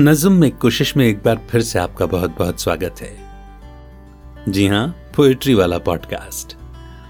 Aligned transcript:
नज्म 0.00 0.32
में 0.32 0.56
कोशिश 0.56 0.96
में 0.96 1.06
एक 1.06 1.22
बार 1.24 1.46
फिर 1.50 1.62
से 1.62 1.78
आपका 1.78 2.06
बहुत 2.06 2.38
बहुत 2.38 2.60
स्वागत 2.60 2.94
है। 3.00 3.16
जी 4.52 4.66
हाँ 4.66 4.88
पोएट्री 5.16 5.54
वाला 5.54 5.78
पॉडकास्ट। 5.78 6.56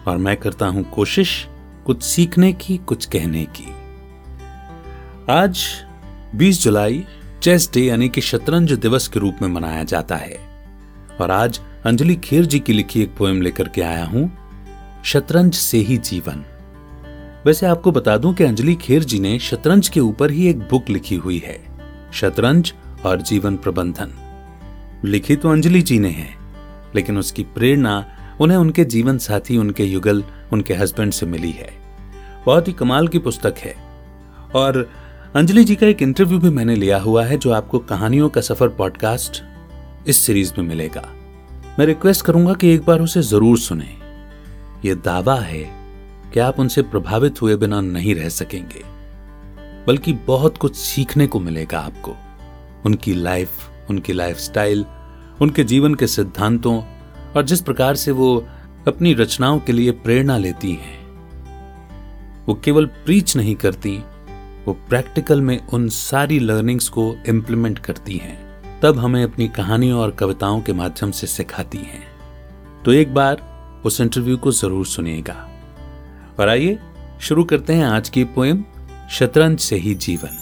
और 0.08 0.16
मैं 0.16 0.36
करता 0.36 0.66
हूँ 0.66 0.90
कोशिश 0.90 1.48
कुछ 1.86 2.02
सीखने 2.02 2.52
की, 2.52 2.76
कुछ 2.76 3.06
कहने 3.06 3.44
की। 3.44 3.72
आज 5.30 5.64
20 6.34 6.62
जुलाई, 6.62 7.04
चेस 7.42 7.70
डे 7.74 7.80
यानी 7.80 8.08
कि 8.08 8.20
शतरंज 8.20 8.72
दिवस 8.72 9.08
के 9.08 9.20
रूप 9.20 9.36
में 9.42 9.48
मनाया 9.48 9.82
जाता 9.82 10.16
है। 10.16 10.38
और 11.20 11.30
आज 11.30 11.60
अंजलि 11.86 12.16
खेर 12.16 12.44
जी 12.44 12.58
की 12.58 12.72
लिखी 12.72 13.02
एक 13.02 13.16
पोएम 13.16 13.42
लेकर 13.42 13.68
के 13.68 13.82
आया 13.82 14.04
हूँ, 14.04 14.38
शतरंज 15.04 15.54
से 15.54 15.78
ही 15.78 15.96
जीवन। 15.96 16.44
वैसे 17.46 17.66
आपको 17.66 17.92
बता 17.92 18.16
दूँ 18.16 18.34
कि 18.34 18.44
अंजलि 18.44 18.74
खेर 18.74 19.04
जी 19.04 19.20
ने 19.20 19.38
शतरंज 19.38 19.88
के 19.88 20.00
ऊपर 20.00 20.30
ही 20.30 20.48
एक 20.48 20.58
बुक 20.58 20.90
लिखी 20.90 21.14
हुई 21.14 21.38
है। 21.38 21.67
शतरंज 22.12 22.74
और 23.06 23.20
जीवन 23.20 23.56
प्रबंधन। 23.56 24.12
लिखी 25.04 25.36
तो 25.36 25.50
अंजलि 25.50 25.82
जी 25.82 25.98
ने 25.98 26.08
है, 26.08 26.28
लेकिन 26.94 27.18
उसकी 27.18 27.42
प्रेरणा 27.42 28.06
उन्हें 28.40 28.58
उनके 28.58 28.84
जीवन 28.84 29.18
साथी, 29.18 29.56
उनके 29.56 29.84
युगल, 29.84 30.24
उनके 30.52 30.74
हस्बैंड 30.74 31.12
से 31.12 31.26
मिली 31.26 31.50
है। 31.50 31.70
बहुत 32.46 32.68
ही 32.68 32.72
कमाल 32.72 33.08
की 33.08 33.18
पुस्तक 33.18 33.54
है। 33.58 33.76
और 34.54 34.90
अंजलि 35.36 35.64
जी 35.64 35.76
का 35.76 35.86
एक 35.86 36.02
इंटरव्यू 36.02 36.38
भी 36.38 36.50
मैंने 36.50 36.74
लिया 36.74 36.98
हुआ 36.98 37.24
है, 37.24 37.36
जो 37.36 37.50
आपको 37.50 37.78
कहानियों 37.78 38.28
का 38.28 38.40
सफ़र 38.40 38.68
पॉडकास्ट 38.68 39.42
इस 40.08 40.16
सीरीज़ 40.16 40.52
में 40.58 40.64
मिलेगा। 40.64 41.08
मैं 41.78 41.86
रिक्वेस्ट 41.86 42.24
करूँगा 42.24 42.54
कि 42.54 42.68
एक 42.68 42.84
बार 42.84 43.00
उसे 43.00 43.22
ज़रूर 43.22 43.58
सुने। 43.58 43.96
यह 44.84 44.94
दावा 44.94 45.40
है 45.40 45.70
कि 46.34 46.40
आप 46.40 46.60
उनसे 46.60 46.82
प्रभावित 46.82 47.42
हुए 47.42 47.56
बिना 47.56 47.80
नहीं 47.80 48.14
रह 48.14 48.28
सकेंगे। 48.28 48.97
बल्कि 49.88 50.12
बहुत 50.12 50.58
कुछ 50.58 50.76
सीखने 50.76 51.26
को 51.26 51.40
मिलेगा 51.40 51.80
आपको। 51.80 52.14
उनकी 52.86 53.14
लाइफ 53.14 53.50
उनकी 53.90 54.12
लाइफस्टाइल 54.12 54.84
उनके 55.40 55.64
जीवन 55.64 55.94
के 55.94 56.06
सिद्धांतों 56.06 56.82
और 57.36 57.42
जिस 57.42 57.60
प्रकार 57.60 57.94
से 57.94 58.10
वो 58.10 58.46
अपनी 58.88 59.14
रचनाओं 59.14 59.58
के 59.58 59.72
लिए 59.72 59.90
प्रेरणा 59.90 60.38
लेती 60.38 60.72
हैं। 60.72 60.98
वो 62.46 62.54
केवल 62.54 62.86
प्रीच 62.86 63.36
नहीं 63.36 63.54
करती, 63.54 63.96
वो 64.66 64.72
प्रैक्टिकल 64.88 65.40
में 65.40 65.66
उन 65.66 65.88
सारी 65.88 66.38
लर्निंग्स 66.38 66.88
को 66.88 67.16
इम्प्लीमेंट 67.28 67.78
करती 67.78 68.16
हैं। 68.16 68.38
तब 68.80 68.98
हमें 68.98 69.22
अपनी 69.24 69.48
कहानियों 69.48 70.00
और 70.00 70.10
कविताओं 70.10 70.60
के 70.60 70.72
माध्यम 70.72 71.10
से 71.10 71.26
सिखाती 71.26 71.78
हैं। 71.78 72.04
तो 72.84 72.92
एक 72.92 73.14
बार 73.14 73.42
उस 73.84 74.00
इंटरव्यू 74.00 74.36
को 74.36 74.52
ज़रूर 74.52 74.86
सुनिएगा। 74.86 75.48
और 76.40 76.48
आइए, 76.48 76.78
शुरू 77.20 77.44
करते 77.44 77.72
हैं 77.72 77.84
आज 77.84 78.08
की 78.08 78.24
पोएम 78.24 78.64
शतरंज 79.10 79.60
से 79.60 79.76
ही 79.76 79.94
जीवन। 79.94 80.38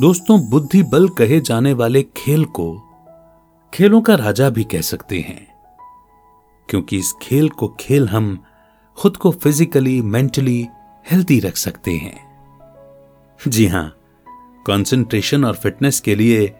दोस्तों 0.00 0.40
बुद्धि 0.40 0.82
बल 0.82 1.08
कहे 1.08 1.40
जाने 1.40 1.72
वाले 1.72 2.02
खेल 2.02 2.44
को 2.44 2.82
खेलों 3.74 4.00
का 4.00 4.14
राजा 4.14 4.50
भी 4.50 4.64
कह 4.64 4.80
सकते 4.80 5.18
हैं। 5.18 5.54
क्योंकि 6.68 6.98
इस 6.98 7.12
खेल 7.22 7.48
को 7.48 7.76
खेल 7.80 8.08
हम 8.08 8.44
खुद 8.96 9.16
को 9.16 9.30
फिजिकली 9.30 10.02
मेंटली 10.02 10.68
हेल्थी 11.10 11.40
रख 11.40 11.56
सकते 11.56 11.92
हैं। 11.92 12.34
जी 13.48 13.66
हाँ 13.66 13.96
कंसंट्रेशन 14.66 15.44
और 15.44 15.54
फिटनेस 15.54 16.00
के 16.00 16.14
लिए 16.14 16.54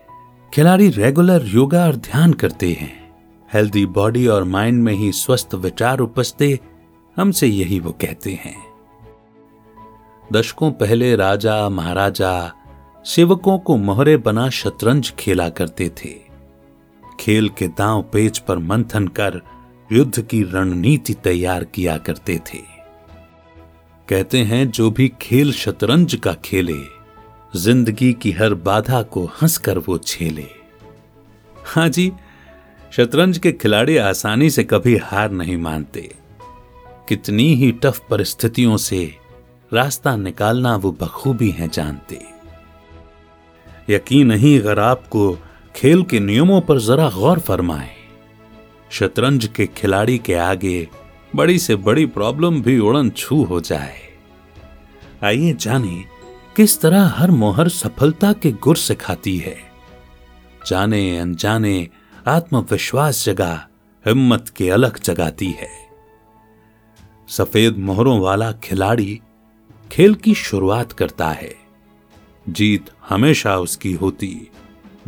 खिलाड़ी 0.55 0.89
रेगुलर 0.89 1.47
योगा 1.47 1.85
और 1.85 1.97
ध्यान 1.97 2.33
करते 2.33 2.73
हैं। 2.73 3.15
हेल्दी 3.55 3.87
बॉडी 3.87 4.27
और 4.27 4.45
माइंड 4.45 4.83
में 4.83 4.95
ही 4.95 5.13
स्वस्थ 5.13 5.55
विचार 5.55 5.99
उपजते, 5.99 6.61
हमसे 7.17 7.47
यही 7.47 7.81
वो 7.81 7.93
कहते 7.93 8.33
हैं। 8.33 8.74
दशकों 10.33 10.71
पहले 10.73 11.17
राजा, 11.17 11.69
महाराजा 11.69 12.53
सेवकों 13.05 13.59
को 13.59 13.77
मोहरे 13.77 14.17
बना 14.17 14.51
शतरंज 14.51 15.13
खेला 15.19 15.49
करते 15.49 15.89
थे। 15.89 16.15
खेल 17.21 17.49
के 17.49 17.69
दांव 17.69 18.03
पेच 18.03 18.39
पर 18.39 18.59
मंथन 18.59 19.09
कर 19.09 19.41
युद्ध 19.93 20.23
की 20.23 20.43
रणनीति 20.43 21.15
तैयार 21.15 21.65
किया 21.65 21.97
करते 21.99 22.39
थे। 22.39 22.59
कहते 24.09 24.39
हैं, 24.39 24.71
जो 24.71 24.91
भी 24.91 25.13
खेल 25.23 25.53
शतरंज 25.53 26.15
का 26.15 26.33
खेले, 26.33 26.81
ज़िंदगी 27.57 28.13
की 28.13 28.33
हर 28.33 28.55
बाधा 28.55 29.03
को 29.03 29.25
हंसकर 29.43 29.79
वो 29.79 29.99
छेले। 29.99 30.47
हाँ 31.67 31.89
जी, 31.89 32.13
शतरंज 32.97 33.39
के 33.39 33.53
खिलाड़ी 33.53 33.97
आसानी 33.97 34.51
से 34.51 34.65
कभी 34.65 34.97
हार 34.97 35.31
नहीं 35.31 35.57
मानते। 35.57 36.15
कितनी 37.09 37.55
ही 37.55 37.73
टफ 37.73 38.01
परिस्थितियों 38.11 38.77
से 38.77 39.17
रास्ता 39.75 40.17
निकालना 40.17 40.77
वो 40.77 40.93
बखूबी 40.93 41.51
हैं 41.51 41.71
जानते। 41.71 42.21
यकीन 43.91 44.27
नहीं 44.27 44.61
अगर 44.61 44.79
आपको 44.79 45.39
खेल 45.77 46.03
के 46.03 46.21
नियमों 46.21 46.61
पर 46.61 46.79
जरा 46.79 47.11
गौर 47.11 47.39
फरमाए। 47.39 47.91
शतरंज 48.91 49.47
के 49.47 49.67
खिलाड़ी 49.67 50.19
के 50.19 50.35
आगे 50.35 50.89
बड़ी 51.37 51.59
से 51.59 51.77
बड़ी 51.77 52.07
प्रॉब्लम 52.07 52.63
भी 52.63 52.79
उड़न 52.79 53.11
छू 53.11 53.43
हो 53.45 53.61
जाए। 53.61 54.01
आइए 55.25 55.53
जाने, 55.53 56.05
किस 56.57 56.81
तरह 56.81 57.07
हर 57.07 57.31
मोहर 57.31 57.69
सफलता 57.69 58.33
के 58.33 58.53
गुर 58.53 58.77
सिखाती 58.77 59.37
है। 59.37 59.57
जाने 60.67 61.19
अनजाने 61.19 61.89
आत्मविश्वास 62.27 63.25
जगा, 63.25 63.69
हिम्मत 64.07 64.49
के 64.49 64.71
अलग 64.71 64.99
जगाती 64.99 65.51
है। 65.51 65.71
सफ़ेद 67.29 67.79
मोहरों 67.79 68.21
वाला 68.21 68.53
खिलाड़ी 68.53 69.21
खेल 69.95 70.15
की 70.15 70.35
शुरुआत 70.35 70.93
करता 70.93 71.29
है। 71.29 71.55
जीत 72.49 72.87
हमेशा 73.09 73.57
उसकी 73.57 73.93
होती, 73.93 74.51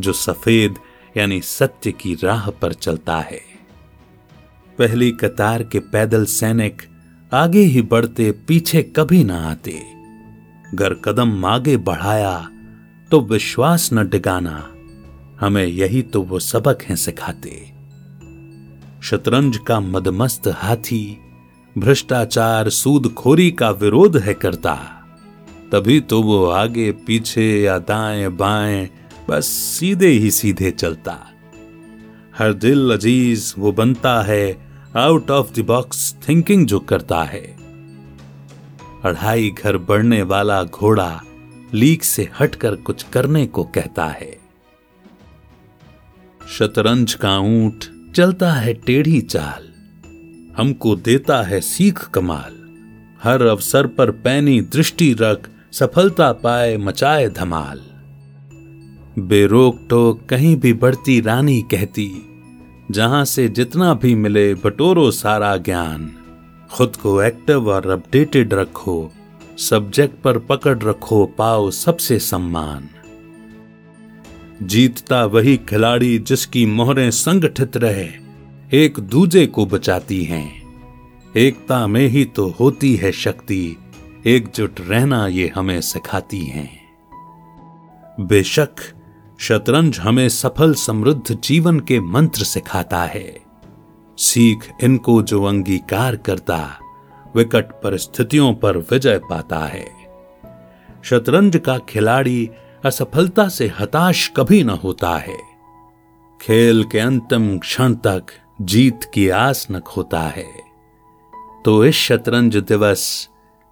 जो 0.00 0.12
सफ़ेद, 0.12 0.74
यानी 1.16 1.40
सत्य 1.40 1.92
की 1.92 2.14
राह 2.14 2.50
पर 2.50 2.72
चलता 2.72 3.20
है। 3.20 3.40
पहली 4.78 5.12
कतार 5.12 5.62
के 5.62 5.80
पैदल 5.80 6.24
सैनिक 6.24 6.82
आगे 7.34 7.60
ही 7.60 7.82
बढ़ते, 7.82 8.32
पीछे 8.32 8.82
कभी 8.82 9.24
ना 9.24 9.50
आते। 9.50 9.82
गर 10.74 10.94
कदम 10.94 11.44
आगे 11.44 11.76
बढ़ाया 11.76 12.48
तो 13.10 13.20
विश्वास 13.20 13.90
न 13.92 14.08
डिगाना। 14.08 14.72
हमें 15.40 15.66
यही 15.66 16.02
तो 16.02 16.22
वो 16.22 16.38
सबक 16.38 16.82
हैं 16.82 16.96
सिखाते। 16.96 17.72
शतरंज 19.02 19.56
का 19.56 19.80
मदमस्त 19.80 20.48
हाथी 20.48 21.25
भ्रष्टाचार 21.78 22.68
सूदखोरी 22.68 23.50
का 23.50 23.70
विरोध 23.70 24.16
है 24.16 24.34
करता। 24.34 24.74
तभी 25.72 26.00
तो 26.00 26.22
वो 26.22 26.46
आगे, 26.46 26.92
पीछे 26.92 27.62
या 27.62 27.78
दाएँ 27.78 28.28
बाएँ, 28.28 28.90
बस 29.28 29.46
सीधे 29.46 30.08
ही 30.08 30.30
सीधे 30.30 30.70
चलता। 30.70 31.32
हर 32.38 32.52
दिल 32.52 32.92
अज़ीज़ 32.92 33.54
वो 33.58 33.72
बनता 33.72 34.22
है 34.22 34.66
out 34.96 35.30
of 35.30 35.60
the 35.60 35.64
box 35.64 36.16
thinking 36.28 36.66
जो 36.66 36.80
करता 36.80 37.22
है। 37.22 37.56
अढ़ाई 39.04 39.50
घर 39.50 39.76
बढ़ने 39.78 40.22
वाला 40.22 40.64
घोड़ा 40.64 41.22
लीक 41.74 42.04
से 42.04 42.30
हटकर 42.40 42.76
कुछ 42.76 43.02
करने 43.02 43.46
को 43.46 43.64
कहता 43.64 44.06
है। 44.06 44.38
शतरंज 46.58 47.14
का 47.14 47.38
ऊँट 47.38 47.84
चलता 48.14 48.52
है 48.52 48.74
टेढ़ी 48.74 49.20
चाल। 49.20 49.65
हमको 50.56 50.96
देता 50.96 51.42
है 51.42 51.60
सीख 51.60 52.08
कमाल। 52.08 52.54
हर 53.22 53.42
अवसर 53.42 53.86
पर 53.86 54.10
पैनी 54.10 54.60
दृष्टि 54.60 55.12
रख, 55.20 55.48
सफलता 55.72 56.32
पाए 56.32 56.76
मचाए 56.76 57.28
धमाल। 57.28 57.80
बेरोक 59.18 59.86
टोक 59.90 60.26
कहीं 60.28 60.56
भी 60.56 60.72
बढ़ती 60.72 61.20
रानी 61.20 61.62
कहती, 61.62 62.10
जहाँ 62.90 63.24
से 63.24 63.48
जितना 63.48 63.94
भी 63.94 64.14
मिले 64.14 64.54
बटोरो 64.54 65.10
सारा 65.10 65.56
ज्ञान। 65.56 66.12
खुद 66.70 66.96
को 66.96 67.22
एक्टिव 67.22 67.68
और 67.68 67.90
अपडेटेड 67.90 68.54
रखो 68.54 69.12
सब्जेक्ट 69.58 70.22
पर 70.22 70.38
पकड़ 70.38 70.78
रखो 70.78 71.26
पाओ 71.26 71.70
सबसे 71.70 72.18
सम्मान। 72.18 72.88
जीतता 74.62 75.24
वही 75.24 75.56
खिलाड़ी 75.56 76.18
जिसकी 76.18 76.66
मोहरें 76.66 77.10
संगठित 77.10 77.76
रहे। 77.76 78.25
एक 78.74 79.00
दूजे 79.00 79.46
को 79.46 79.66
बचाती 79.66 80.24
हैं। 80.24 80.62
एकता 81.36 81.86
में 81.86 82.08
ही 82.08 82.24
तो 82.24 82.48
होती 82.60 82.96
है 82.96 83.12
शक्ति, 83.12 83.76
एकजुट 84.26 84.80
रहना 84.80 85.26
ये 85.26 85.52
हमें 85.54 85.80
सिखाती 85.80 86.44
हैं। 86.44 86.80
बेशक, 88.20 88.70
शतरंज 89.38 89.98
हमें 89.98 90.28
सफल 90.28 90.74
समृद्ध 90.74 91.40
जीवन 91.40 91.80
के 91.80 92.00
मंत्र 92.00 92.44
सिखाता 92.44 93.02
है। 93.02 93.40
सीख 94.18 94.70
इनको 94.84 95.22
जो 95.22 95.44
अंगीकार 95.44 96.16
करता, 96.16 96.78
विकट 97.36 97.64
परिस्थितियों 97.64 98.54
पर 98.54 98.76
विजय 98.76 99.20
पाता 99.30 99.58
है। 99.58 99.86
शतरंज 101.02 101.56
का 101.56 101.78
खिलाड़ी 101.78 102.50
असफलता 102.84 103.48
से 103.48 103.72
हताश 103.78 104.32
कभी 104.36 104.64
न 104.64 104.70
होता 104.70 105.16
है। 105.18 105.38
खेल 106.40 106.84
के 106.84 106.98
अंतिम 106.98 107.58
क्षण 107.58 107.94
तक 107.94 108.22
जीत 108.60 109.04
की 109.14 109.28
आस 109.28 109.66
न 109.70 109.80
खोता 109.80 110.20
है। 110.20 110.52
तो 111.64 111.84
इस 111.84 111.94
शतरंज 111.94 112.56
दिवस 112.56 113.28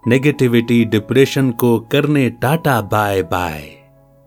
नेगेटिविटी 0.07 0.85
डिप्रेशन 0.85 1.51
को 1.51 1.81
करने 1.81 2.31
टाटा 2.31 2.81
बाय 2.81 3.23
बाय। 3.23 3.61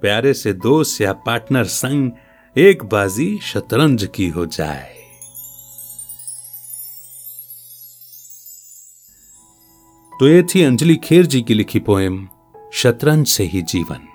प्यारे 0.02 0.34
से 0.34 0.54
दोस्त 0.54 1.02
या 1.02 1.14
पार्टनर 1.14 1.64
संग 1.64 2.12
एक 2.58 2.84
बाजी 2.84 3.40
शतरंज 3.42 4.10
की 4.16 4.28
हो 4.28 4.46
जाए। 4.46 4.94
तो 10.20 10.28
ये 10.28 10.44
थी 10.44 10.64
अंजलि 10.64 10.96
खेर 10.96 11.26
जी 11.26 11.42
की 11.42 11.54
लिखी 11.54 11.80
पोएम 11.80 12.30
शतरंज 12.74 13.28
से 13.28 13.44
ही 13.44 13.62
जीवन। 13.62 14.08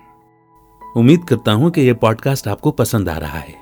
उम्मीद 0.96 1.24
करता 1.24 1.52
हूँ 1.52 1.70
कि 1.70 1.80
यह 1.80 1.94
पॉडकास्ट 1.94 2.48
आपको 2.48 2.70
पसंद 2.70 3.08
आ 3.08 3.18
रहा 3.18 3.38
है। 3.38 3.61